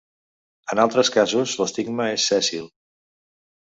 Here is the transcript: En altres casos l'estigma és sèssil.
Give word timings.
En 0.75 0.81
altres 0.85 1.13
casos 1.17 1.55
l'estigma 1.61 2.11
és 2.19 2.29
sèssil. 2.35 2.69